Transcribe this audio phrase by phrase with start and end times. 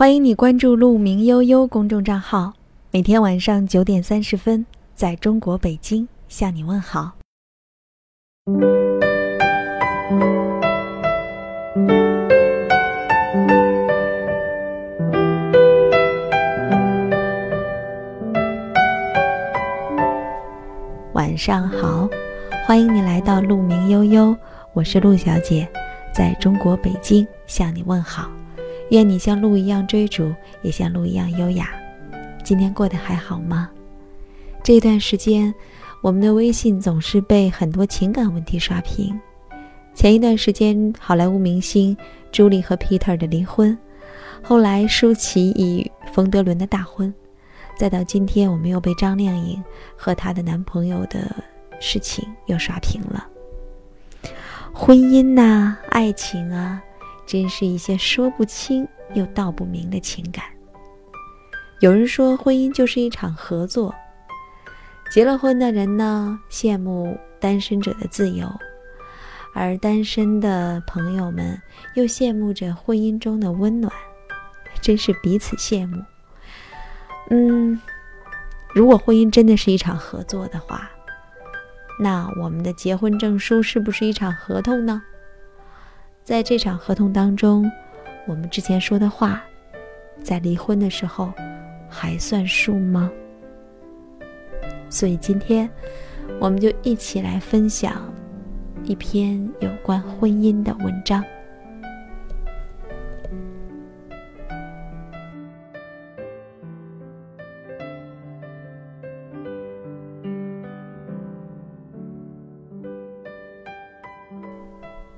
[0.00, 2.54] 欢迎你关注“鹿鸣悠悠”公众账号，
[2.90, 7.12] 每天晚上九点三十分，在中国北京向你问好。
[21.12, 22.08] 晚上好，
[22.66, 24.34] 欢迎你来到“鹿鸣悠悠”，
[24.72, 25.68] 我是陆小姐，
[26.14, 28.30] 在中国北京向你问好。
[28.90, 31.70] 愿你像鹿一样追逐，也像鹿一样优雅。
[32.42, 33.70] 今天过得还好吗？
[34.62, 35.54] 这段时间，
[36.02, 39.18] 我们的微信总是被很多情感问题刷屏。
[39.94, 41.96] 前一段时间，好莱坞明星
[42.32, 43.76] 朱莉和 Peter 的离婚，
[44.42, 47.12] 后来舒淇与冯德伦的大婚，
[47.78, 49.62] 再到今天，我们又被张靓颖
[49.96, 51.34] 和她的男朋友的
[51.78, 53.26] 事情又刷屏了。
[54.72, 56.82] 婚姻呐，爱情啊。
[57.30, 58.84] 真是一些说不清
[59.14, 60.44] 又道不明的情感。
[61.78, 63.94] 有人说，婚姻就是一场合作。
[65.12, 68.48] 结了婚的人呢，羡慕单身者的自由；
[69.54, 71.56] 而单身的朋友们
[71.94, 73.92] 又羡慕着婚姻中的温暖，
[74.80, 76.02] 真是彼此羡慕。
[77.30, 77.80] 嗯，
[78.74, 80.90] 如果婚姻真的是一场合作的话，
[82.00, 85.00] 那我们的结婚证书是不是一场合同呢？
[86.22, 87.70] 在这场合同当中，
[88.26, 89.42] 我们之前说的话，
[90.22, 91.32] 在离婚的时候
[91.88, 93.10] 还算数吗？
[94.88, 95.68] 所以今天，
[96.38, 98.12] 我们就一起来分享
[98.84, 101.24] 一篇有关婚姻的文章。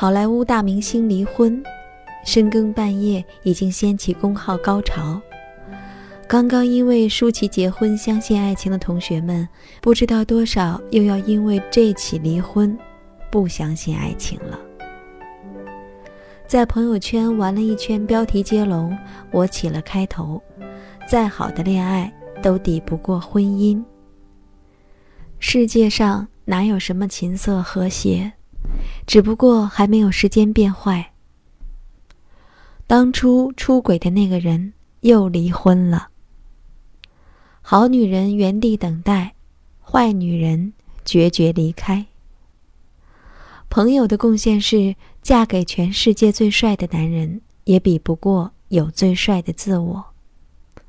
[0.00, 1.60] 好莱坞大明星离婚，
[2.24, 5.20] 深更半夜已经掀起公号高潮。
[6.28, 9.48] 刚刚因为舒淇结婚相信爱情的同学们，
[9.80, 12.78] 不知道多少又要因为这起离婚
[13.28, 14.56] 不相信爱情了。
[16.46, 18.96] 在朋友圈玩了一圈标题接龙，
[19.32, 20.40] 我起了开头：
[21.08, 23.82] 再好的恋爱都抵不过婚姻。
[25.40, 28.32] 世界上哪有什么琴瑟和谐？
[29.06, 31.12] 只不过还没有时间变坏。
[32.86, 36.08] 当初出轨的那个人又离婚了。
[37.60, 39.34] 好女人原地等待，
[39.82, 40.72] 坏女人
[41.04, 42.06] 决绝离开。
[43.68, 50.04] 朋友的贡献是嫁给全世界最帅的男人，也比不过有最帅的自我。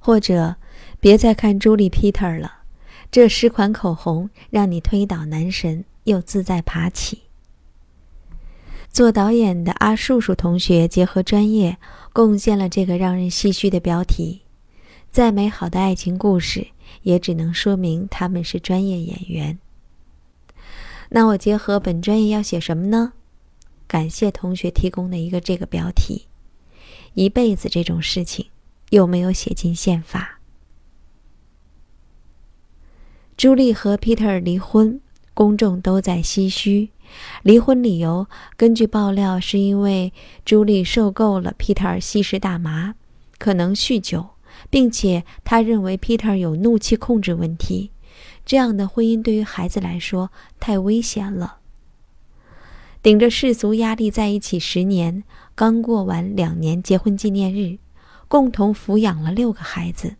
[0.00, 0.56] 或者，
[0.98, 2.62] 别再看朱莉皮特了，
[3.10, 7.23] 这十款口红让你推倒男神又自在爬起。
[8.94, 11.78] 做导演的阿树树同学结合专业，
[12.12, 14.42] 贡献了这个让人唏嘘的标题。
[15.10, 16.68] 再美好的爱情故事，
[17.02, 19.58] 也只能说明他们是专业演员。
[21.08, 23.14] 那我结合本专业要写什么呢？
[23.88, 26.26] 感谢同学提供的一个这个标题。
[27.14, 28.46] 一辈子这种事情，
[28.90, 30.38] 又没有写进宪法。
[33.36, 35.00] 朱莉和 Peter 离婚，
[35.34, 36.90] 公众都在唏嘘。
[37.42, 38.26] 离婚理由，
[38.56, 40.12] 根据爆料，是因为
[40.44, 42.94] 朱莉受够了 Peter 吸食大麻，
[43.38, 44.30] 可能酗酒，
[44.70, 47.90] 并且他认为 Peter 有怒气控制问题。
[48.44, 51.58] 这样的婚姻对于孩子来说太危险了。
[53.02, 57.78] 顶着世俗压力在一起十年，刚过完两年结婚纪念日，
[58.28, 60.16] 共同抚养了六个孩子，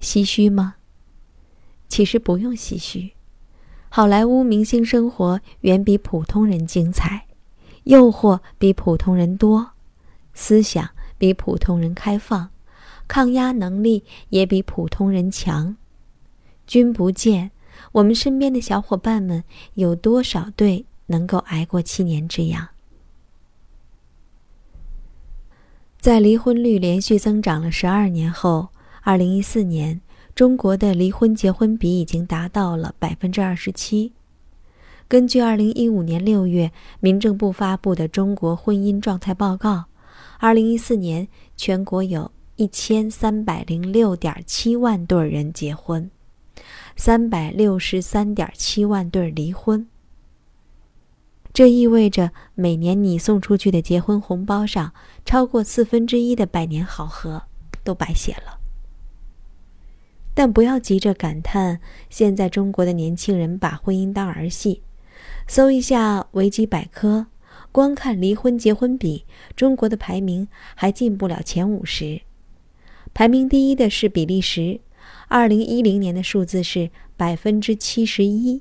[0.00, 0.76] 唏嘘吗？
[1.86, 3.12] 其实不用唏嘘。
[3.96, 7.28] 好莱坞明星生活远比普通人精彩，
[7.84, 9.70] 诱惑比普通人多，
[10.32, 12.50] 思想比普通人开放，
[13.06, 15.76] 抗压能力也比普通人强。
[16.66, 17.52] 君不见，
[17.92, 19.44] 我们身边的小伙伴们
[19.74, 22.70] 有多少对能够挨过七年之痒？
[26.00, 28.70] 在离婚率连续增长了十二年后，
[29.02, 30.00] 二零一四年。
[30.34, 34.12] 中国的离婚结婚比已经达到了百分之二十七。
[35.06, 39.76] 根据二零一五年六月民政部发布的《中国婚姻状态报告》，
[40.40, 46.10] 二零一四年全国有一千三百零六点七万对人结婚，
[46.96, 49.86] 三百六十三点七万对离婚。
[51.52, 54.92] 这意味着每年你送出去的结婚红包上，
[55.24, 57.42] 超过四分之一的百年好合
[57.84, 58.58] 都白写了。
[60.34, 64.82] 但不要急着感叹，现在中国的年轻人把婚姻当儿戏。
[65.46, 67.26] 搜一下维基百科，
[67.70, 72.22] 光看离婚结婚比，中国的排名还进不了前五十。
[73.12, 74.80] 排名第一的是比利时，
[75.28, 78.60] 二零一零年的数字是百分之七十一；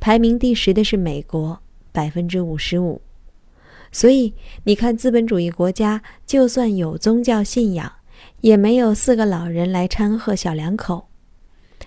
[0.00, 1.60] 排名第十的是美国，
[1.92, 3.00] 百分之五十五。
[3.92, 4.34] 所以
[4.64, 7.92] 你看，资本主义国家就算有宗教信仰，
[8.40, 11.08] 也没有四个老人来掺和小两口，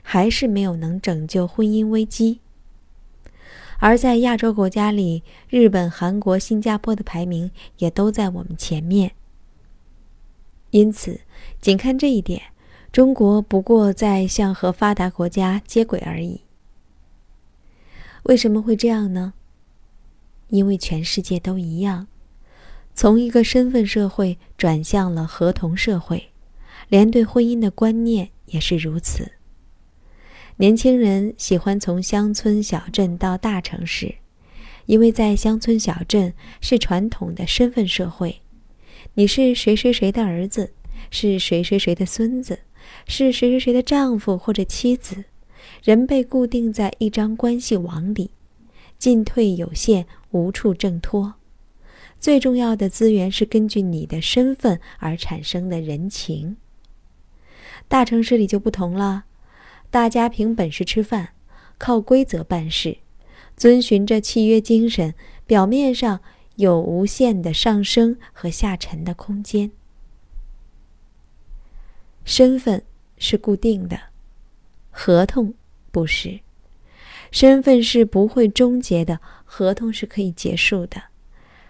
[0.02, 2.40] 还是没有能拯救婚姻危机。
[3.80, 9.12] 而在亚洲国家里，日本、韩国、新加坡的排名也都在我们前面。
[10.70, 11.22] 因此，
[11.60, 12.42] 仅看这一点，
[12.92, 16.42] 中国不过在向和发达国家接轨而已。
[18.24, 19.34] 为什么会这样呢？
[20.50, 22.08] 因为全世界都一样，
[22.96, 26.32] 从一个身份社会转向了合同社会，
[26.90, 29.32] 连对婚姻的观念也是如此。
[30.58, 34.16] 年轻人喜欢从乡村小镇到大城市，
[34.86, 38.42] 因为在乡村小镇是传统的身份社会，
[39.16, 40.74] 你是谁谁谁的儿子，
[41.10, 42.60] 是谁谁谁的孙子，
[43.08, 45.24] 是谁谁谁的丈夫或者妻子，
[45.84, 48.30] 人被固定在一张关系网里，
[49.00, 51.34] 进退有限，无处挣脱。
[52.20, 56.58] 最重要的资源是根据你的身份而产生的人情。
[57.88, 59.26] 大城市里就不同了。
[59.90, 61.30] 大家凭本事吃饭，
[61.78, 62.98] 靠规则办事，
[63.56, 65.14] 遵循着契约精神，
[65.46, 66.20] 表面上
[66.56, 69.72] 有无限的上升和下沉的空间。
[72.26, 72.84] 身份
[73.18, 74.00] 是固定的，
[74.90, 75.54] 合同
[75.92, 76.40] 不是。
[77.32, 81.04] 身份是不会终结的，合同是可以结束的。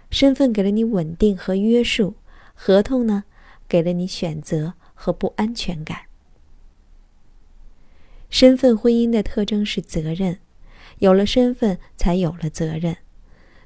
[0.09, 2.15] 身份给了你稳定和约束，
[2.53, 3.23] 合同呢，
[3.67, 6.01] 给了你选择和不安全感。
[8.29, 10.39] 身份婚姻的特征是责任，
[10.99, 12.97] 有了身份才有了责任。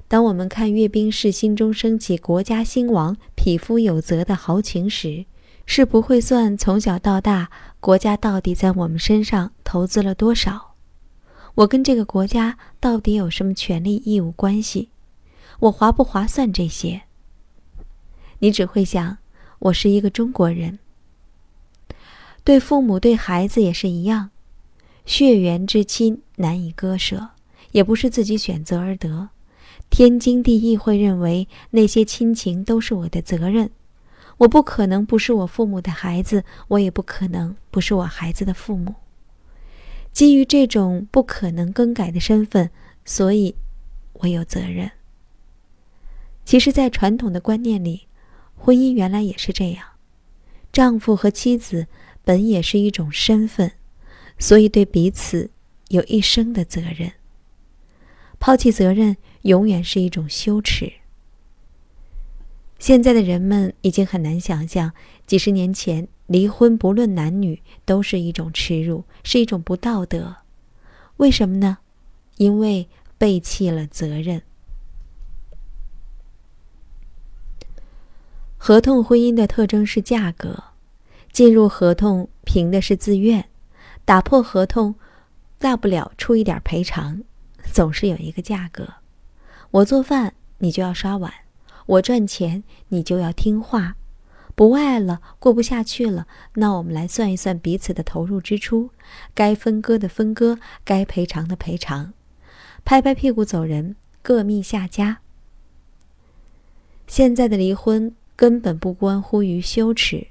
[0.06, 5.26] 当我们看阅兵式心中升起国家兴亡、匹夫有责的豪情时，
[5.66, 10.74] 是不会算从小到大国家到底在我们身上投资了多少，
[11.56, 14.88] 我跟这个国家到底有什么权利义务关系，
[15.60, 17.02] 我划不划算这些？
[18.38, 19.18] 你只会想，
[19.58, 20.78] 我是一个中国人。
[22.44, 24.30] 对父母对孩子也是一样。
[25.04, 27.30] 血缘之亲难以割舍，
[27.72, 29.30] 也不是自己选择而得，
[29.88, 33.70] 天经地义会认为那些亲情都是我的责任。
[34.38, 38.94] 我不可能不是我父母的孩子，我也不可能不是我孩子的父母。
[40.12, 42.70] 基于这种不可能更改的身份，
[43.04, 43.54] 所以
[44.12, 44.90] 我有责任。
[46.44, 48.06] 其实，在传统的观念里，
[48.56, 49.84] 婚姻原来也是这样，
[50.72, 51.86] 丈夫和妻子
[52.28, 53.72] 本也是一种身份。
[54.38, 55.50] 所以，对彼此
[55.88, 57.12] 有一生的责任。
[58.38, 60.92] 抛弃责任，永远是一种羞耻。
[62.78, 64.92] 现在的人们已经很难想象，
[65.26, 70.36] 几十年前离婚不论男女都是一种耻辱，是一种不道德。
[71.16, 71.78] 为什么呢？
[72.36, 74.42] 因为背弃了责任。
[78.58, 80.64] 合同婚姻的特征是价格，
[81.38, 83.44] 进入合同凭的是自愿。
[84.04, 84.96] 打破合同，
[85.60, 87.22] 大不了出一点赔偿，
[87.72, 88.94] 总是有一个价格。
[89.70, 91.30] 我做饭，你就要刷碗；
[91.86, 93.94] 我赚钱，你就要听话。
[94.56, 98.90] 不爱了，过不下去了，那我们来算一算彼此的投入支出，
[99.32, 102.14] 该分割的分割，该赔偿的赔偿，
[102.84, 105.18] 拍拍屁股走人，各觅下家。
[107.06, 110.26] 现在的离婚根本不关乎于羞耻，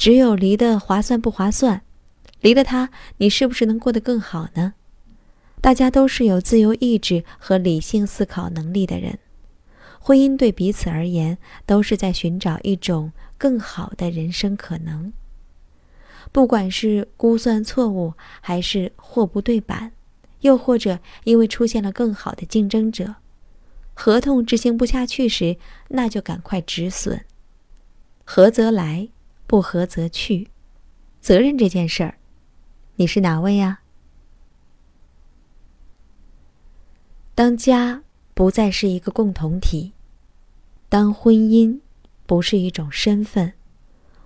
[0.00, 1.82] 只有离的划算不划算。
[2.40, 2.88] 离了他，
[3.18, 4.72] 你是不是能过得更好呢？
[5.60, 9.18] 大家都是有自由意志和理性思考能力的人，
[9.98, 15.12] 婚姻对彼此而言都是在寻找一种更好的人生可能。
[16.32, 19.92] 不管是估算错误，还是货不对版，
[20.40, 23.16] 又或者因为出现了更好的竞争者，
[23.92, 27.26] 合同执行不下去时，那就赶快止损。
[28.24, 29.10] 合则来，
[29.50, 30.46] 不合则去。
[31.18, 32.18] 责任这件事儿。
[32.94, 33.80] 你是哪位呀？
[37.34, 39.92] 当家不再是一个共同体，
[40.88, 41.80] 当婚姻
[42.26, 43.54] 不是一种身份，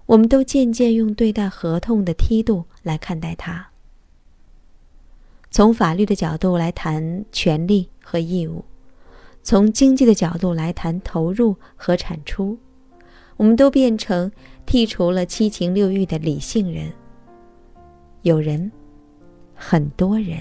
[0.05, 3.71] 我们都渐渐用对待合同的梯度来看待它。
[5.51, 8.67] 从法律的角度来谈权利和义务，
[9.43, 12.59] 从经济的角度来谈投入和产出，
[13.37, 14.31] 我们都变成
[14.67, 16.93] 剔除了七情六欲的理性人。
[18.23, 18.71] 有人，
[19.55, 20.39] 很多人，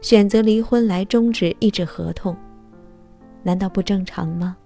[0.00, 2.36] 选择离婚来终止一纸合同，
[3.42, 4.56] 难道不正常吗？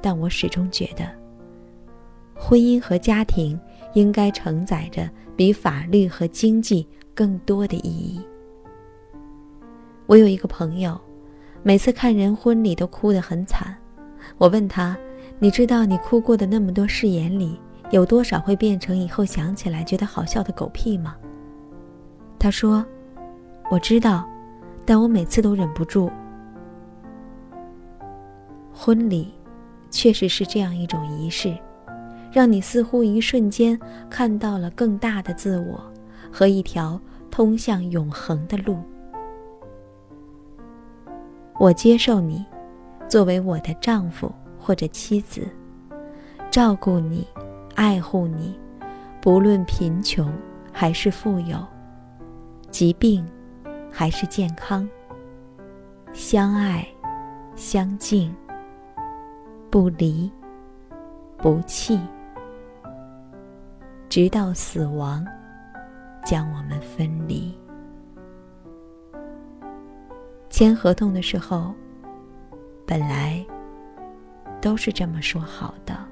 [0.00, 1.08] 但我始终觉得，
[2.34, 3.58] 婚姻和家庭
[3.94, 8.20] 应该承载着比法律和经济更多的意义。
[10.06, 11.00] 我有一个朋友，
[11.62, 13.77] 每次看人婚礼都哭得很惨。
[14.38, 14.96] 我问他
[15.38, 21.16] ：“你知道你哭过的那么多誓言里，有多少会变成以后想起来觉得好笑的狗屁吗？”
[22.38, 22.84] 他说
[23.68, 24.26] ：“我知道，
[24.86, 26.08] 但我每次都忍不住。”
[28.72, 29.34] 婚礼，
[29.90, 31.52] 确实是这样一种仪式，
[32.30, 33.78] 让你似乎一瞬间
[34.08, 35.80] 看到了更大的自我
[36.30, 38.78] 和一条通向永恒的路。
[41.58, 42.44] 我接受你，
[43.08, 45.48] 作为我的丈夫或者妻子，
[46.50, 47.26] 照顾你，
[47.74, 48.58] 爱护你，
[49.20, 50.30] 不论贫穷
[50.70, 51.56] 还是富有，
[52.70, 53.26] 疾病
[53.90, 54.86] 还是健康，
[56.12, 56.86] 相爱，
[57.56, 58.34] 相敬。
[59.70, 60.30] 不离，
[61.36, 62.00] 不弃，
[64.08, 65.22] 直到死亡
[66.24, 67.54] 将我们分离。
[70.48, 71.74] 签合同的时候，
[72.88, 73.44] 本来
[74.62, 76.07] 都是这么说好的。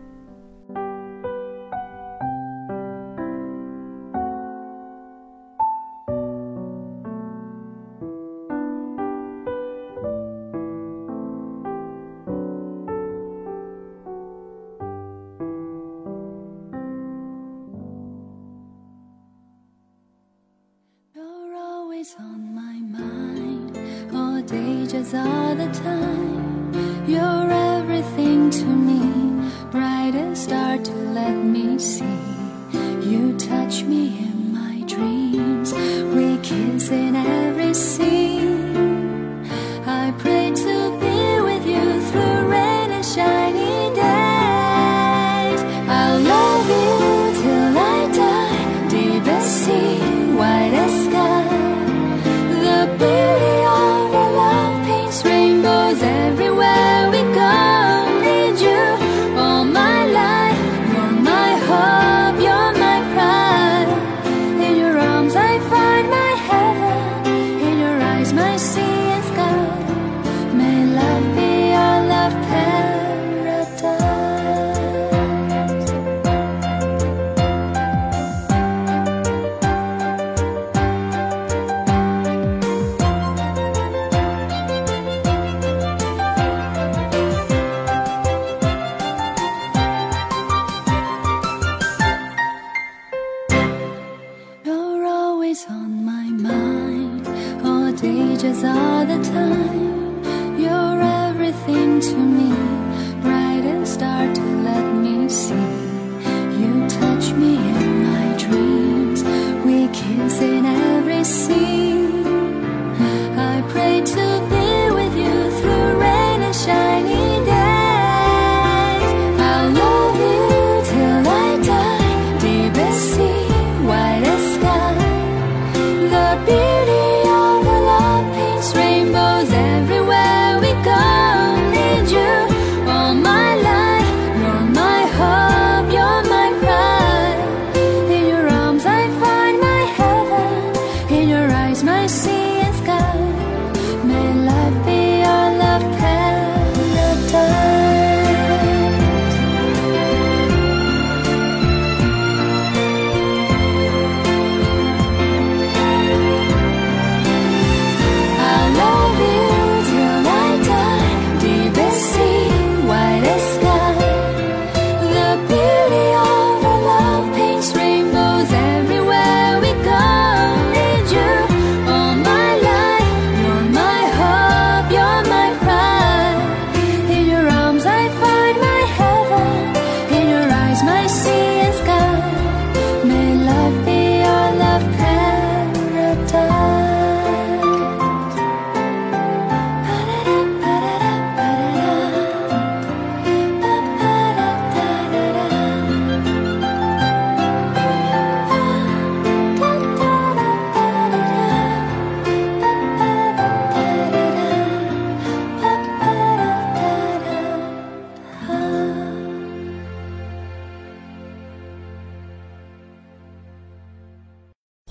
[111.26, 111.85] see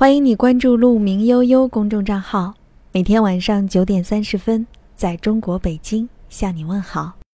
[0.06, 2.54] 欢迎你关注“鹿鸣悠悠”公众账号，
[2.92, 7.16] 每天晚上九点三十分，在中国北京向你问好。